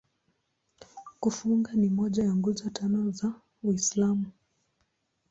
Kufunga 1.19 1.73
ni 1.73 1.89
moja 1.89 2.23
ya 2.23 2.35
Nguzo 2.35 2.69
Tano 2.69 3.11
za 3.11 3.33
Uislamu. 3.63 4.31